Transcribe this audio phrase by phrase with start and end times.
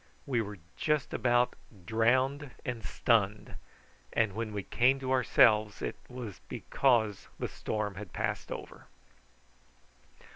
[0.25, 1.53] We were just about
[1.85, 3.53] drowned and stunned,
[4.11, 8.87] and when we came to ourselves it was because the storm had passed over.